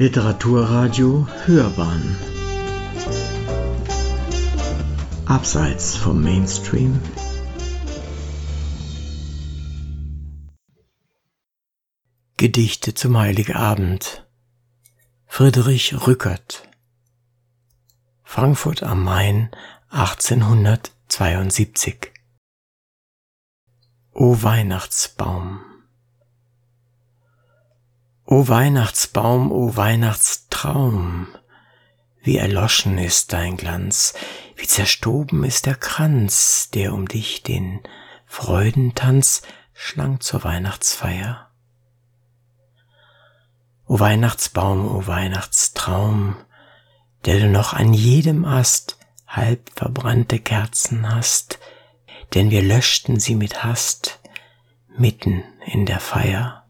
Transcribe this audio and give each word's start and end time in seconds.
Literaturradio 0.00 1.26
Hörbahn. 1.44 2.16
Abseits 5.26 5.96
vom 5.96 6.22
Mainstream. 6.22 7.02
Gedichte 12.36 12.94
zum 12.94 13.18
Heiligabend 13.18 14.24
Friedrich 15.26 16.06
Rückert. 16.06 16.68
Frankfurt 18.22 18.84
am 18.84 19.02
Main 19.02 19.50
1872 19.90 22.12
O 24.12 24.44
Weihnachtsbaum 24.44 25.67
O 28.30 28.46
Weihnachtsbaum, 28.46 29.50
o 29.50 29.74
Weihnachtstraum, 29.74 31.28
wie 32.20 32.36
erloschen 32.36 32.98
ist 32.98 33.32
dein 33.32 33.56
Glanz, 33.56 34.12
wie 34.54 34.66
zerstoben 34.66 35.44
ist 35.44 35.64
der 35.64 35.76
Kranz, 35.76 36.68
der 36.74 36.92
um 36.92 37.08
dich 37.08 37.42
den 37.42 37.80
Freudentanz 38.26 39.40
schlang 39.72 40.20
zur 40.20 40.44
Weihnachtsfeier. 40.44 41.48
O 43.86 43.98
Weihnachtsbaum, 43.98 44.86
o 44.94 45.06
Weihnachtstraum, 45.06 46.36
der 47.24 47.40
du 47.40 47.48
noch 47.48 47.72
an 47.72 47.94
jedem 47.94 48.44
Ast 48.44 48.98
halb 49.26 49.70
verbrannte 49.74 50.38
Kerzen 50.38 51.10
hast, 51.14 51.60
denn 52.34 52.50
wir 52.50 52.60
löschten 52.60 53.20
sie 53.20 53.36
mit 53.36 53.64
Hast 53.64 54.20
mitten 54.98 55.44
in 55.64 55.86
der 55.86 56.00
Feier. 56.00 56.67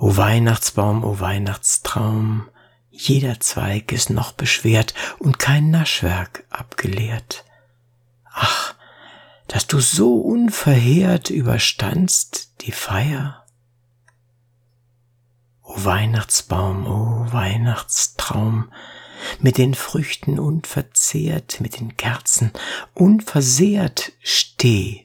O 0.00 0.16
Weihnachtsbaum, 0.16 1.04
o 1.04 1.20
Weihnachtstraum, 1.20 2.48
jeder 2.90 3.38
Zweig 3.38 3.92
ist 3.92 4.08
noch 4.08 4.32
beschwert 4.32 4.94
und 5.18 5.38
kein 5.38 5.70
Naschwerk 5.70 6.46
abgeleert. 6.48 7.44
Ach, 8.24 8.74
dass 9.46 9.66
du 9.66 9.78
so 9.78 10.14
unverheert 10.14 11.28
überstandst 11.28 12.62
die 12.62 12.72
Feier. 12.72 13.44
O 15.62 15.74
Weihnachtsbaum, 15.84 16.86
o 16.86 17.30
Weihnachtstraum, 17.30 18.72
mit 19.38 19.58
den 19.58 19.74
Früchten 19.74 20.38
unverzehrt, 20.38 21.60
mit 21.60 21.78
den 21.78 21.98
Kerzen 21.98 22.52
unversehrt 22.94 24.12
steh, 24.22 25.04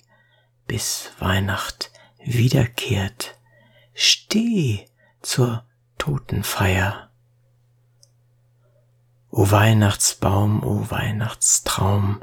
bis 0.68 1.10
Weihnacht 1.20 1.92
wiederkehrt 2.24 3.35
steh 3.96 4.86
zur 5.22 5.64
Totenfeier. 5.98 7.10
O 9.32 9.50
Weihnachtsbaum, 9.52 10.64
o 10.64 10.92
Weihnachtstraum, 10.92 12.22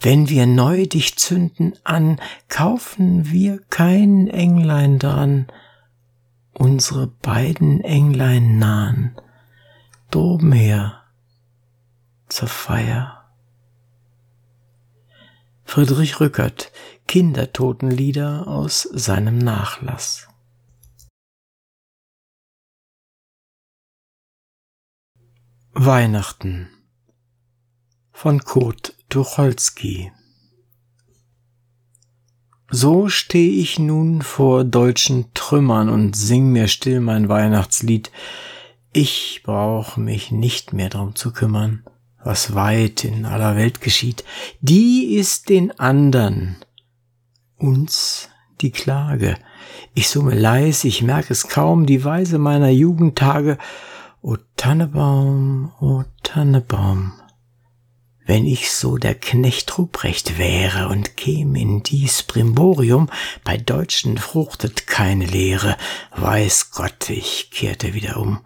wenn 0.00 0.28
wir 0.28 0.46
neu 0.46 0.86
dich 0.86 1.16
zünden 1.16 1.74
an, 1.84 2.20
kaufen 2.48 3.30
wir 3.30 3.60
kein 3.70 4.28
Englein 4.28 4.98
dran, 4.98 5.46
unsere 6.52 7.06
beiden 7.06 7.80
Englein 7.80 8.58
nahen, 8.58 9.16
droben 10.10 10.52
her 10.52 11.02
zur 12.28 12.48
Feier. 12.48 13.30
Friedrich 15.64 16.20
Rückert, 16.20 16.70
Kindertotenlieder 17.08 18.46
aus 18.46 18.82
seinem 18.82 19.38
Nachlass. 19.38 20.28
Weihnachten 25.74 26.68
von 28.12 28.40
Kurt 28.44 28.94
Tucholsky 29.08 30.12
So 32.70 33.08
steh 33.08 33.48
ich 33.48 33.78
nun 33.78 34.20
vor 34.20 34.64
deutschen 34.64 35.32
Trümmern 35.32 35.88
und 35.88 36.14
sing 36.14 36.52
mir 36.52 36.68
still 36.68 37.00
mein 37.00 37.30
Weihnachtslied. 37.30 38.12
Ich 38.92 39.40
brauch 39.44 39.96
mich 39.96 40.30
nicht 40.30 40.74
mehr 40.74 40.90
drum 40.90 41.16
zu 41.16 41.32
kümmern, 41.32 41.84
was 42.22 42.54
weit 42.54 43.04
in 43.04 43.24
aller 43.24 43.56
Welt 43.56 43.80
geschieht. 43.80 44.24
Die 44.60 45.14
ist 45.14 45.48
den 45.48 45.78
andern, 45.80 46.56
uns 47.56 48.28
die 48.60 48.72
Klage. 48.72 49.38
Ich 49.94 50.10
summe 50.10 50.34
leis, 50.34 50.84
ich 50.84 51.00
merk 51.00 51.30
es 51.30 51.48
kaum, 51.48 51.86
die 51.86 52.04
Weise 52.04 52.36
meiner 52.36 52.68
Jugendtage, 52.68 53.56
O 54.24 54.36
Tannebaum, 54.56 55.72
o 55.80 56.04
Tannebaum, 56.22 57.12
wenn 58.24 58.46
ich 58.46 58.70
so 58.70 58.96
der 58.96 59.16
Knecht 59.16 59.76
Ruprecht 59.76 60.38
wäre 60.38 60.86
und 60.90 61.16
käm 61.16 61.56
in 61.56 61.82
dies 61.82 62.22
Brimborium, 62.22 63.10
bei 63.42 63.56
Deutschen 63.56 64.18
fruchtet 64.18 64.86
keine 64.86 65.26
Lehre, 65.26 65.76
weiß 66.14 66.70
Gott, 66.70 67.10
ich 67.10 67.50
kehrte 67.50 67.94
wieder 67.94 68.18
um. 68.18 68.42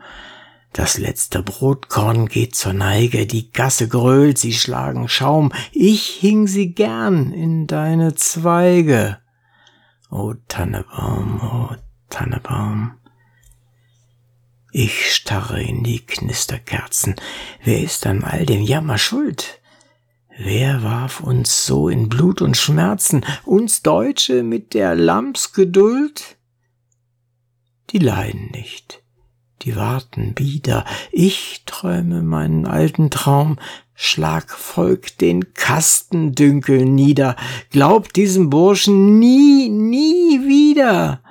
Das 0.73 0.97
letzte 0.97 1.43
Brotkorn 1.43 2.27
geht 2.29 2.55
zur 2.55 2.73
Neige, 2.73 3.27
die 3.27 3.51
Gasse 3.53 3.87
grölt, 3.87 4.39
sie 4.39 4.55
schlagen 4.55 5.11
Schaum, 5.11 5.53
ich 5.73 6.07
hing 6.07 6.47
sie 6.47 6.73
gern 6.73 7.33
in 7.33 7.67
deine 7.67 8.15
Zweige. 8.15 9.19
O 10.11 10.33
Tannebaum, 10.49 11.39
o 11.43 11.77
Tannebaum, 12.09 12.93
ich 14.73 15.15
starre 15.15 15.63
in 15.63 15.83
die 15.83 16.01
Knisterkerzen. 16.01 17.17
Wer 17.65 17.83
ist 17.83 18.07
an 18.07 18.25
all 18.25 18.45
dem 18.45 18.63
Jammer 18.63 18.99
schuld? 18.99 19.61
Wer 20.39 20.83
warf 20.83 21.21
uns 21.21 21.65
so 21.65 21.89
in 21.89 22.11
Blut 22.11 22.43
und 22.43 22.57
Schmerzen, 22.57 23.25
uns 23.45 23.83
Deutsche 23.83 24.43
mit 24.43 24.75
der 24.75 24.95
Lampsgeduld? 24.95 26.37
Die 27.91 27.99
leiden 27.99 28.51
nicht, 28.53 29.03
die 29.63 29.77
warten 29.77 30.35
bieder. 30.35 30.85
Ich 31.11 31.63
träume 31.65 32.23
meinen 32.23 32.67
alten 32.67 33.11
Traum, 33.11 33.59
schlag 33.95 34.51
Volk 34.51 35.17
den 35.19 35.55
Kastendünkel 35.55 36.85
nieder, 36.85 37.37
glaub 37.71 38.13
diesem 38.13 38.51
Burschen 38.51 39.19
nie, 39.19 39.71
nie 39.71 40.47
wieder 40.47 41.23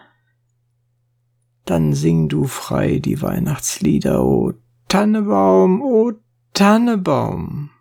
dann 1.66 1.94
sing 1.94 2.30
du 2.30 2.46
frei 2.46 3.00
die 3.00 3.22
Weihnachtslieder, 3.22 4.24
o 4.24 4.54
Tannebaum, 4.88 5.82
o 5.82 6.14
Tannebaum. 6.54 7.72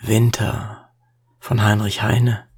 Winter 0.00 0.90
von 1.38 1.62
Heinrich 1.62 2.02
Heine 2.02 2.48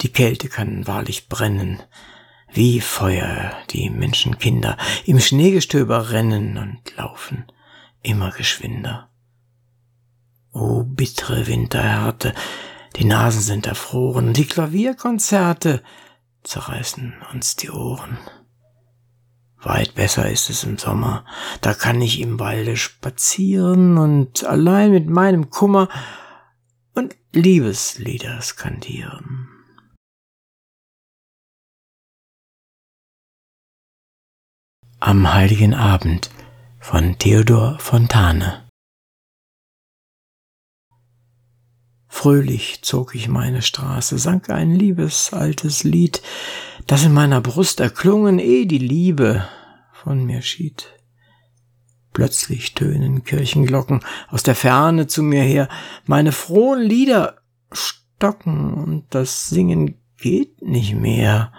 Die 0.00 0.12
Kälte 0.12 0.48
kann 0.48 0.86
wahrlich 0.86 1.28
brennen, 1.28 1.82
wie 2.52 2.80
Feuer 2.80 3.52
die 3.70 3.90
Menschenkinder 3.90 4.76
im 5.06 5.20
Schneegestöber 5.20 6.10
rennen 6.10 6.58
und 6.58 6.96
laufen 6.96 7.46
immer 8.02 8.30
geschwinder. 8.30 9.10
O 10.52 10.82
bittere 10.82 11.46
Winterhärte, 11.46 12.34
die 12.96 13.04
Nasen 13.04 13.40
sind 13.40 13.66
erfroren 13.66 14.32
die 14.32 14.46
Klavierkonzerte 14.46 15.82
zerreißen 16.42 17.14
uns 17.32 17.56
die 17.56 17.70
Ohren. 17.70 18.18
Weit 19.62 19.94
besser 19.94 20.30
ist 20.30 20.48
es 20.48 20.64
im 20.64 20.78
Sommer, 20.78 21.26
da 21.60 21.74
kann 21.74 22.00
ich 22.00 22.20
im 22.20 22.40
Walde 22.40 22.76
spazieren 22.76 23.98
und 23.98 24.44
allein 24.44 24.90
mit 24.90 25.08
meinem 25.08 25.50
Kummer 25.50 25.88
und 26.94 27.14
Liebeslieder 27.32 28.40
skandieren. 28.40 29.48
Am 34.98 35.32
heiligen 35.32 35.74
Abend 35.74 36.30
von 36.78 37.18
Theodor 37.18 37.78
Fontane 37.78 38.69
Fröhlich 42.20 42.82
zog 42.82 43.14
ich 43.14 43.28
meine 43.28 43.62
Straße, 43.62 44.18
sang 44.18 44.44
ein 44.50 44.74
liebes 44.74 45.32
altes 45.32 45.84
Lied, 45.84 46.20
das 46.86 47.02
in 47.02 47.14
meiner 47.14 47.40
Brust 47.40 47.80
erklungen, 47.80 48.38
eh 48.38 48.66
die 48.66 48.76
Liebe 48.76 49.48
von 49.94 50.26
mir 50.26 50.42
schied. 50.42 50.92
Plötzlich 52.12 52.74
tönen 52.74 53.24
Kirchenglocken 53.24 54.00
aus 54.28 54.42
der 54.42 54.54
Ferne 54.54 55.06
zu 55.06 55.22
mir 55.22 55.40
her, 55.42 55.70
meine 56.04 56.32
frohen 56.32 56.82
Lieder 56.82 57.38
stocken 57.72 58.74
und 58.74 59.06
das 59.08 59.48
Singen 59.48 59.94
geht 60.18 60.60
nicht 60.60 60.94
mehr. 60.94 61.54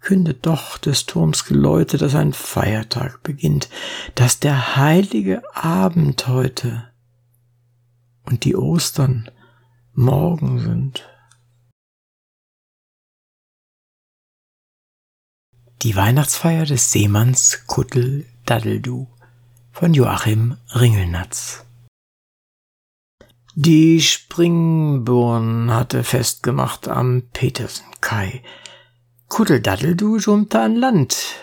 Kündet 0.00 0.46
doch 0.46 0.78
des 0.78 1.06
Turms 1.06 1.44
Geläute, 1.44 1.96
dass 1.96 2.16
ein 2.16 2.32
Feiertag 2.32 3.22
beginnt, 3.22 3.68
dass 4.16 4.40
der 4.40 4.74
heilige 4.74 5.44
Abend 5.54 6.26
heute 6.26 6.88
und 8.24 8.44
die 8.44 8.56
Ostern 8.56 9.30
morgen 9.96 10.58
sind. 10.58 11.08
Die 15.82 15.94
Weihnachtsfeier 15.94 16.66
des 16.66 16.90
Seemanns 16.90 17.66
Kuttel 17.66 18.26
Daddeldu 18.44 19.06
von 19.70 19.94
Joachim 19.94 20.56
Ringelnatz. 20.74 21.64
Die 23.54 24.00
Springburn 24.00 25.70
hatte 25.70 26.02
festgemacht 26.02 26.88
am 26.88 27.22
Petersenkai. 27.32 28.42
Kuddeldaddeldu 29.28 30.18
schwimmte 30.18 30.60
an 30.60 30.74
Land, 30.74 31.36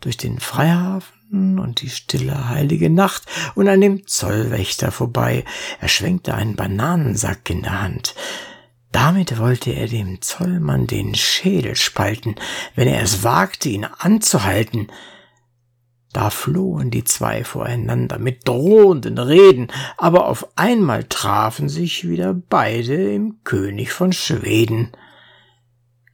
durch 0.00 0.18
den 0.18 0.40
Freihafen 0.40 1.21
und 1.32 1.80
die 1.80 1.88
stille 1.88 2.48
heilige 2.48 2.90
Nacht 2.90 3.24
und 3.54 3.68
an 3.68 3.80
dem 3.80 4.06
Zollwächter 4.06 4.92
vorbei. 4.92 5.44
Er 5.80 5.88
schwenkte 5.88 6.34
einen 6.34 6.56
Bananensack 6.56 7.48
in 7.48 7.62
der 7.62 7.80
Hand. 7.82 8.14
Damit 8.92 9.38
wollte 9.38 9.70
er 9.70 9.88
dem 9.88 10.20
Zollmann 10.20 10.86
den 10.86 11.14
Schädel 11.14 11.76
spalten, 11.76 12.34
wenn 12.74 12.86
er 12.86 13.02
es 13.02 13.24
wagte, 13.24 13.70
ihn 13.70 13.86
anzuhalten. 13.86 14.88
Da 16.12 16.28
flohen 16.28 16.90
die 16.90 17.04
zwei 17.04 17.42
voreinander 17.42 18.18
mit 18.18 18.46
drohenden 18.46 19.16
Reden, 19.16 19.68
aber 19.96 20.28
auf 20.28 20.46
einmal 20.56 21.04
trafen 21.04 21.70
sich 21.70 22.06
wieder 22.06 22.34
beide 22.34 23.14
im 23.14 23.42
König 23.44 23.92
von 23.92 24.12
Schweden. 24.12 24.92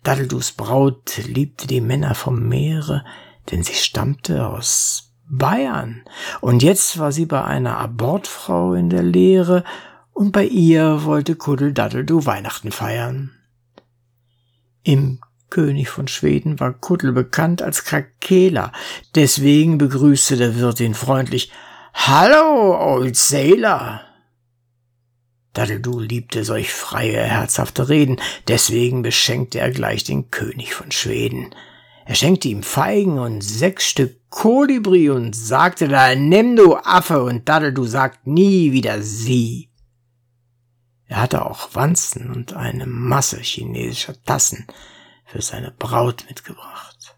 Dadeldus 0.05 0.53
Braut 0.53 1.17
liebte 1.27 1.67
die 1.67 1.81
Männer 1.81 2.15
vom 2.15 2.49
Meere, 2.49 3.05
denn 3.51 3.65
sie 3.65 3.75
stammte 3.75 4.47
aus 4.47 5.08
Bayern, 5.31 6.03
und 6.41 6.63
jetzt 6.63 6.99
war 6.99 7.13
sie 7.13 7.27
bei 7.27 7.45
einer 7.45 7.79
Abortfrau 7.79 8.75
in 8.75 8.89
der 8.89 9.03
Lehre 9.03 9.65
und 10.13 10.33
bei 10.33 10.45
ihr 10.45 11.05
wollte 11.05 11.37
Kuddeldaddeldu 11.37 12.25
Weihnachten 12.25 12.73
feiern. 12.73 13.33
Im 14.83 15.21
König 15.51 15.91
von 15.91 16.09
Schweden 16.09 16.61
war 16.61 16.73
Kuddel 16.73 17.13
bekannt 17.13 17.63
als 17.63 17.85
Krakela, 17.85 18.73
deswegen 19.15 19.79
begrüßte 19.79 20.37
der 20.37 20.57
Wirt 20.57 20.81
ihn 20.81 20.95
freundlich. 20.95 21.53
Hallo, 21.93 22.77
Old 22.95 23.17
Sailor! 23.17 24.01
Daddeldu 25.53 26.01
liebte 26.01 26.45
solch 26.45 26.73
freie, 26.73 27.23
herzhafte 27.23 27.89
Reden, 27.89 28.21
deswegen 28.47 29.03
beschenkte 29.03 29.59
er 29.61 29.71
gleich 29.71 30.05
den 30.05 30.31
König 30.31 30.75
von 30.75 30.91
Schweden. 30.91 31.55
Er 32.09 32.15
schenkte 32.15 32.49
ihm 32.49 32.63
Feigen 32.63 33.19
und 33.19 33.43
sechs 33.43 33.85
Stück 33.85 34.31
Kolibri 34.31 35.11
und 35.11 35.37
sagte 35.37 35.89
da, 35.89 36.15
nimm 36.15 36.57
du 36.57 36.75
Affe, 36.75 37.23
und 37.23 37.47
Daddeldu 37.47 37.85
sagt 37.85 38.27
nie 38.27 38.73
wieder 38.73 39.03
sie. 39.03 39.69
Er 41.05 41.21
hatte 41.21 41.45
auch 41.45 41.75
Wanzen 41.75 42.31
und 42.31 42.55
eine 42.55 42.87
Masse 42.87 43.37
chinesischer 43.41 44.15
Tassen 44.25 44.67
für 45.27 45.43
seine 45.43 45.71
Braut 45.71 46.25
mitgebracht. 46.31 47.15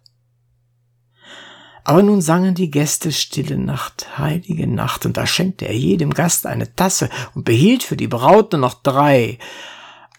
Aber 1.84 2.02
nun 2.02 2.20
sangen 2.20 2.56
die 2.56 2.72
Gäste 2.72 3.12
Stille 3.12 3.58
Nacht, 3.58 4.18
heilige 4.18 4.66
Nacht, 4.66 5.06
und 5.06 5.16
da 5.16 5.24
schenkte 5.24 5.68
er 5.68 5.76
jedem 5.76 6.12
Gast 6.12 6.46
eine 6.46 6.74
Tasse 6.74 7.10
und 7.36 7.44
behielt 7.44 7.84
für 7.84 7.96
die 7.96 8.08
Braut 8.08 8.50
nur 8.50 8.60
noch 8.60 8.82
drei. 8.82 9.38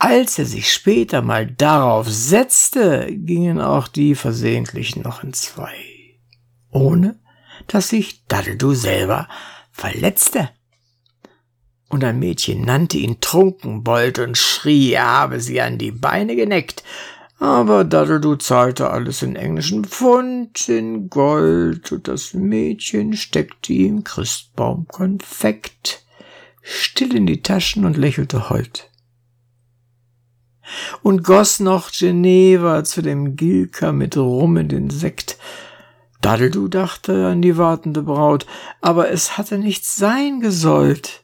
Als 0.04 0.40
er 0.40 0.46
sich 0.46 0.74
später 0.74 1.22
mal 1.22 1.46
darauf 1.46 2.10
setzte, 2.10 3.06
gingen 3.12 3.62
auch 3.62 3.88
die 3.88 4.16
versehentlich 4.16 4.96
noch 4.96 5.24
in 5.24 5.32
zwei, 5.34 5.76
ohne 6.72 7.20
dass 7.68 7.90
sich 7.90 8.26
Daddeldu 8.26 8.74
selber 8.74 9.30
verletzte 9.72 10.50
und 11.88 12.04
ein 12.04 12.18
Mädchen 12.18 12.66
nannte 12.66 12.98
ihn 12.98 13.22
Trunkenbold 13.22 14.18
und 14.18 14.40
schrie, 14.40 14.94
er 14.94 15.06
habe 15.06 15.40
sie 15.40 15.62
an 15.62 15.78
die 15.78 15.92
Beine 15.92 16.36
geneckt. 16.36 16.84
Aber 17.38 17.84
Daddledu 17.84 18.38
zahlte 18.38 18.90
alles 18.90 19.22
in 19.22 19.36
englischen 19.36 19.86
Pfund, 19.86 20.68
in 20.68 21.12
Gold, 21.12 21.92
und 21.92 22.08
das 22.08 22.34
Mädchen 22.34 23.14
steckte 23.14 23.74
ihm 23.74 24.04
Christbaumkonfekt 24.04 26.04
still 26.64 27.16
in 27.16 27.28
die 27.28 27.44
Taschen 27.44 27.86
und 27.86 27.98
lächelte 27.98 28.50
hold. 28.50 28.91
Und 31.02 31.24
goss 31.24 31.60
noch 31.60 31.92
Geneva 31.92 32.84
zu 32.84 33.02
dem 33.02 33.36
Gilka 33.36 33.92
mit 33.92 34.18
Rum 34.18 34.58
in 34.58 34.70
den 34.70 34.90
Sekt. 34.90 35.38
Daddledu 36.22 36.68
dachte 36.68 37.28
an 37.28 37.42
die 37.42 37.58
wartende 37.58 38.04
Braut, 38.04 38.46
aber 38.80 39.10
es 39.10 39.38
hatte 39.38 39.58
nicht 39.58 39.86
sein 39.86 40.40
gesollt 40.40 41.22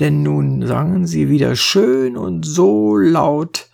denn 0.00 0.22
nun 0.22 0.66
sangen 0.66 1.06
sie 1.06 1.28
wieder 1.28 1.56
schön 1.56 2.16
und 2.16 2.44
so 2.44 2.96
laut, 2.96 3.68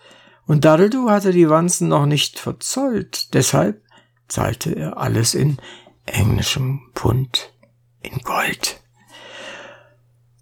und 0.45 0.65
Daddledu 0.65 1.09
hatte 1.09 1.31
die 1.31 1.49
Wanzen 1.49 1.87
noch 1.87 2.05
nicht 2.05 2.39
verzollt, 2.39 3.33
deshalb 3.33 3.81
zahlte 4.27 4.75
er 4.75 4.97
alles 4.97 5.33
in 5.33 5.57
englischem 6.05 6.81
Pfund, 6.93 7.53
in 8.01 8.17
Gold. 8.19 8.81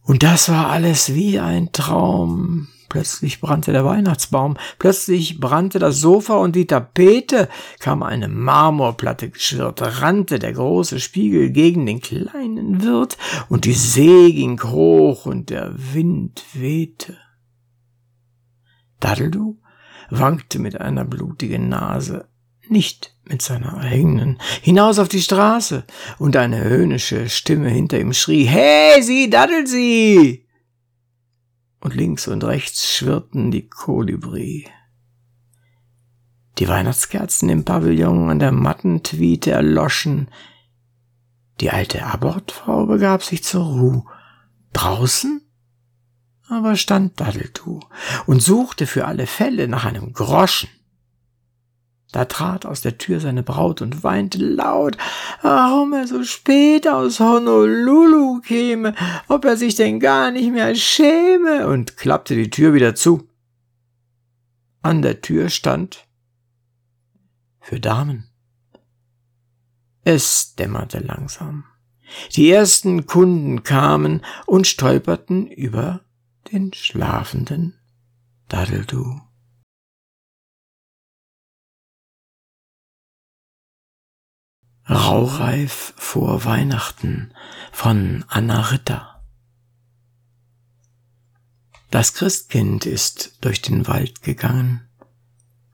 Und 0.03 0.23
das 0.23 0.49
war 0.49 0.69
alles 0.69 1.13
wie 1.13 1.39
ein 1.39 1.71
Traum, 1.71 2.67
Plötzlich 2.89 3.39
brannte 3.39 3.71
der 3.71 3.85
Weihnachtsbaum, 3.85 4.57
plötzlich 4.79 5.39
brannte 5.39 5.77
das 5.77 6.01
Sofa 6.01 6.37
und 6.37 6.55
die 6.55 6.65
Tapete, 6.65 7.47
kam 7.79 8.01
eine 8.01 8.27
Marmorplatte 8.27 9.29
geschwirrt, 9.29 10.01
rannte 10.01 10.39
der 10.39 10.53
große 10.53 10.99
Spiegel 10.99 11.51
gegen 11.51 11.85
den 11.85 12.01
kleinen 12.01 12.81
Wirt, 12.81 13.17
und 13.47 13.65
die 13.65 13.73
See 13.73 14.31
ging 14.31 14.61
hoch 14.63 15.27
und 15.27 15.51
der 15.51 15.71
Wind 15.75 16.43
wehte. 16.53 17.15
Daddeldu 18.99 19.59
wankte 20.09 20.57
mit 20.57 20.81
einer 20.81 21.05
blutigen 21.05 21.69
Nase, 21.69 22.27
nicht 22.67 23.15
mit 23.23 23.43
seiner 23.43 23.77
eigenen, 23.77 24.39
hinaus 24.61 24.97
auf 24.97 25.09
die 25.09 25.21
Straße, 25.21 25.83
und 26.17 26.35
eine 26.35 26.63
höhnische 26.63 27.29
Stimme 27.29 27.69
hinter 27.69 27.99
ihm 27.99 28.13
schrie, 28.13 28.45
Hey, 28.45 29.03
Sie, 29.03 29.29
Daddelsee! 29.29 30.48
Und 31.79 31.95
links 31.95 32.27
und 32.27 32.43
rechts 32.43 32.93
schwirrten 32.93 33.51
die 33.51 33.67
Kolibri. 33.67 34.67
Die 36.57 36.67
Weihnachtskerzen 36.67 37.49
im 37.49 37.63
Pavillon 37.63 38.29
an 38.29 38.39
der 38.39 38.51
matten 38.51 39.03
Tweete 39.03 39.51
erloschen. 39.51 40.29
Die 41.61 41.71
alte 41.71 42.05
Abortfrau 42.05 42.85
begab 42.85 43.23
sich 43.23 43.43
zur 43.43 43.65
Ruhe. 43.65 44.03
Draußen 44.73 45.41
aber 46.49 46.75
stand 46.75 47.19
Daddeltu 47.19 47.79
und 48.25 48.41
suchte 48.41 48.87
für 48.87 49.05
alle 49.05 49.27
Fälle 49.27 49.67
nach 49.67 49.85
einem 49.85 50.13
Groschen. 50.13 50.69
Da 52.11 52.25
trat 52.25 52.65
aus 52.65 52.81
der 52.81 52.97
Tür 52.97 53.19
seine 53.19 53.43
Braut 53.43 53.83
und 53.83 54.03
weinte 54.03 54.39
laut, 54.39 54.97
warum 55.43 55.93
er 55.93 56.07
so 56.07 56.23
spät 56.23 56.87
aus 56.87 57.19
Honolulu 57.19 58.41
käme, 58.41 58.95
ob 59.27 59.45
er 59.45 59.57
sich 59.57 59.75
denn 59.75 59.99
gar 59.99 60.31
nicht 60.31 60.51
mehr 60.51 60.73
schäme, 60.73 61.67
und 61.67 61.97
klappte 61.97 62.35
die 62.35 62.49
Tür 62.49 62.73
wieder 62.73 62.95
zu. 62.95 63.27
An 64.81 65.03
der 65.03 65.21
Tür 65.21 65.49
stand 65.49 66.07
für 67.59 67.79
Damen. 67.79 68.27
Es 70.03 70.55
dämmerte 70.55 70.99
langsam. 70.99 71.65
Die 72.35 72.49
ersten 72.49 73.05
Kunden 73.05 73.61
kamen 73.61 74.25
und 74.47 74.65
stolperten 74.65 75.45
über 75.45 76.01
den 76.51 76.73
schlafenden 76.73 77.75
Daddeldu. 78.47 79.21
Raureif 84.89 85.93
vor 85.97 86.45
Weihnachten 86.45 87.31
von 87.71 88.25
Anna 88.27 88.59
Ritter. 88.59 89.23
Das 91.91 92.15
Christkind 92.15 92.87
ist 92.87 93.37
durch 93.41 93.61
den 93.61 93.87
Wald 93.87 94.23
gegangen, 94.23 94.89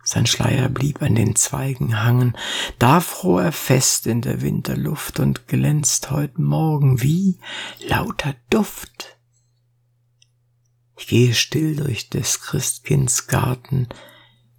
sein 0.03 0.25
Schleier 0.25 0.67
blieb 0.67 1.01
an 1.01 1.15
den 1.15 1.37
Zweigen 1.37 2.03
hangen, 2.03 2.37
da 2.77 2.99
fror 2.99 3.43
er 3.43 3.51
fest 3.53 4.05
in 4.05 4.21
der 4.21 4.41
Winterluft 4.41 5.21
und 5.21 5.47
glänzt 5.47 6.11
heut 6.11 6.37
Morgen 6.37 7.01
wie 7.01 7.39
lauter 7.79 8.35
Duft. 8.49 9.17
Ich 10.97 11.07
gehe 11.07 11.33
still 11.33 11.77
durch 11.77 12.09
des 12.09 12.41
Christkinds 12.41 13.27
Garten, 13.27 13.87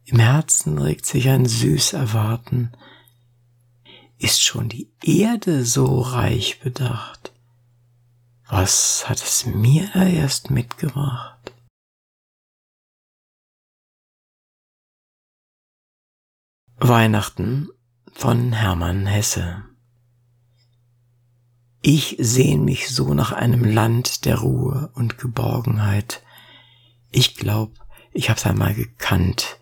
im 0.06 0.18
Herzen 0.18 0.78
regt 0.78 1.04
sich 1.04 1.28
ein 1.28 1.44
süß 1.44 1.92
Erwarten, 1.92 2.72
ist 4.18 4.42
schon 4.42 4.68
die 4.68 4.90
Erde 5.02 5.64
so 5.64 6.00
reich 6.00 6.61
bedacht? 6.61 7.32
Was 8.49 9.08
hat 9.08 9.23
es 9.23 9.44
mir 9.46 9.90
da 9.92 10.04
erst 10.04 10.50
mitgebracht? 10.50 11.52
Weihnachten 16.78 17.68
von 18.12 18.52
Hermann 18.52 19.06
Hesse 19.06 19.64
Ich 21.82 22.16
sehn 22.18 22.64
mich 22.64 22.90
so 22.90 23.14
nach 23.14 23.32
einem 23.32 23.64
Land 23.64 24.25
der 24.25 24.38
Ruhe 24.38 24.90
und 24.94 25.18
Geborgenheit. 25.18 26.23
Ich 27.11 27.35
glaub, 27.35 27.73
ich 28.12 28.30
hab's 28.30 28.46
einmal 28.46 28.75
gekannt, 28.75 29.58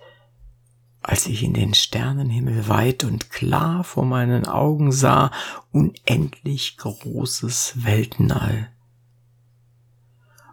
als 1.06 1.26
ich 1.26 1.42
in 1.42 1.52
den 1.52 1.74
Sternenhimmel 1.74 2.66
weit 2.66 3.04
und 3.04 3.28
klar 3.28 3.84
vor 3.84 4.06
meinen 4.06 4.46
Augen 4.46 4.90
sah, 4.90 5.30
unendlich 5.70 6.78
großes 6.78 7.84
Weltenall. 7.84 8.70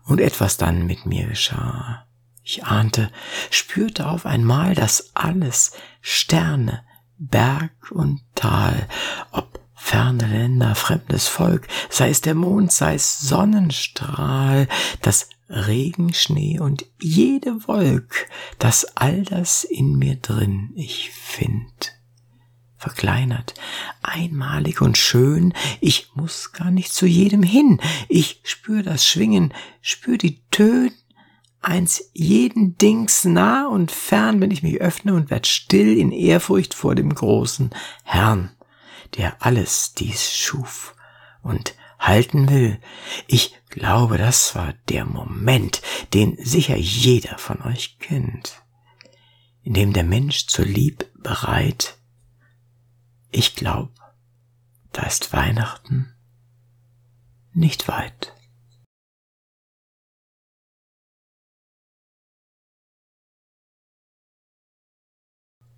Und 0.03 0.19
etwas 0.19 0.57
dann 0.57 0.85
mit 0.85 1.05
mir 1.05 1.27
geschah. 1.27 2.05
Ich 2.43 2.65
ahnte, 2.65 3.09
spürte 3.49 4.07
auf 4.07 4.25
einmal, 4.25 4.75
dass 4.75 5.15
alles 5.15 5.71
Sterne, 6.01 6.83
Berg 7.17 7.71
und 7.91 8.21
Tal, 8.35 8.89
ob 9.31 9.61
ferne 9.73 10.27
Länder, 10.27 10.75
fremdes 10.75 11.29
Volk, 11.29 11.65
sei 11.89 12.09
es 12.09 12.19
der 12.19 12.35
Mond, 12.35 12.73
sei 12.73 12.95
es 12.95 13.19
Sonnenstrahl, 13.19 14.67
das 15.01 15.29
Regen, 15.51 16.13
Schnee 16.13 16.59
und 16.59 16.85
jede 17.01 17.67
Wolk, 17.67 18.27
dass 18.57 18.85
all 18.95 19.23
das 19.23 19.65
in 19.65 19.97
mir 19.97 20.15
drin 20.15 20.71
ich 20.75 21.11
find. 21.11 21.97
Verkleinert, 22.77 23.53
einmalig 24.01 24.81
und 24.81 24.97
schön, 24.97 25.53
ich 25.81 26.09
muss 26.15 26.53
gar 26.53 26.71
nicht 26.71 26.93
zu 26.93 27.05
jedem 27.05 27.43
hin, 27.43 27.79
ich 28.07 28.39
spür 28.43 28.81
das 28.81 29.05
Schwingen, 29.05 29.53
spür 29.81 30.17
die 30.17 30.41
Töne, 30.49 30.91
eins 31.61 32.09
jeden 32.13 32.77
Dings 32.77 33.23
nah 33.23 33.67
und 33.67 33.91
fern, 33.91 34.41
wenn 34.41 34.51
ich 34.51 34.63
mich 34.63 34.81
öffne 34.81 35.13
und 35.13 35.29
werd 35.29 35.45
still 35.45 35.95
in 35.97 36.11
Ehrfurcht 36.11 36.73
vor 36.73 36.95
dem 36.95 37.13
großen 37.13 37.69
Herrn, 38.03 38.51
der 39.17 39.45
alles 39.45 39.93
dies 39.93 40.35
schuf 40.35 40.95
und 41.43 41.75
halten 42.01 42.49
will. 42.49 42.79
Ich 43.27 43.55
glaube, 43.69 44.17
das 44.17 44.55
war 44.55 44.73
der 44.89 45.05
Moment, 45.05 45.81
den 46.13 46.35
sicher 46.43 46.75
jeder 46.75 47.37
von 47.37 47.61
euch 47.61 47.99
kennt, 47.99 48.63
in 49.63 49.73
dem 49.73 49.93
der 49.93 50.03
Mensch 50.03 50.47
zur 50.47 50.65
Lieb 50.65 51.05
bereit. 51.15 51.97
Ich 53.31 53.55
glaub, 53.55 53.91
da 54.91 55.03
ist 55.03 55.31
Weihnachten 55.31 56.13
nicht 57.53 57.87
weit. 57.87 58.35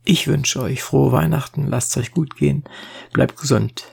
Ich 0.06 0.27
wünsche 0.27 0.62
euch 0.62 0.84
frohe 0.84 1.12
Weihnachten, 1.13 1.68
lasst 1.68 1.96
euch 1.96 2.12
gut 2.12 2.36
gehen, 2.36 2.65
bleibt 3.13 3.38
gesund. 3.38 3.92